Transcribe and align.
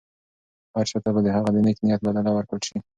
هر 0.75 0.85
چا 0.91 0.97
ته 1.03 1.09
به 1.13 1.21
د 1.25 1.27
هغه 1.35 1.49
د 1.53 1.57
نېک 1.65 1.77
نیت 1.85 2.01
بدله 2.07 2.31
ورکړل 2.33 2.61
شي. 2.67 2.77